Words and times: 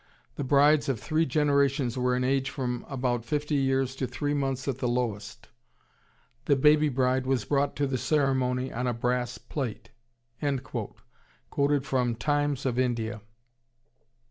The 0.33 0.43
brides 0.43 0.89
of 0.89 0.99
three 0.99 1.27
generations 1.27 1.95
were 1.95 2.15
in 2.15 2.23
age 2.23 2.49
from 2.49 2.87
about 2.89 3.23
fifty 3.23 3.53
years 3.53 3.95
to 3.97 4.07
three 4.07 4.33
months 4.33 4.67
at 4.67 4.79
the 4.79 4.87
lowest. 4.87 5.49
The 6.45 6.55
baby 6.55 6.89
bride 6.89 7.27
was 7.27 7.45
brought 7.45 7.75
to 7.75 7.85
the 7.85 7.99
ceremony 7.99 8.73
on 8.73 8.87
a 8.87 8.95
brass 8.95 9.37
plate." 9.37 9.91
(Quoted 11.51 11.85
from 11.85 12.15
Times 12.15 12.65
of 12.65 12.79
India.) 12.79 13.21